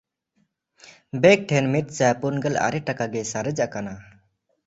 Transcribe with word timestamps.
ᱵᱮᱠ 1.21 1.41
ᱴᱷᱮᱱ 1.51 1.65
ᱢᱤᱫᱥᱟᱭ 1.75 2.13
ᱯᱩᱱᱜᱮᱞ 2.21 2.55
ᱟᱨᱮ 2.67 2.79
ᱴᱟᱠᱟ 2.87 3.05
ᱜᱮ 3.13 3.21
ᱥᱟᱨᱮᱡ 3.31 3.59
ᱠᱟᱱᱟ᱾ 3.73 3.93